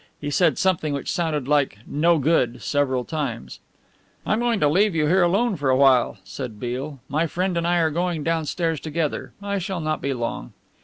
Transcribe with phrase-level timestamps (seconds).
[0.19, 3.59] He said something which sounded like "No good," several times.
[4.25, 7.77] "I'm going to leave you here alone for awhile," said Beale, "my friend and I
[7.77, 10.53] are going downstairs together I shall not be long."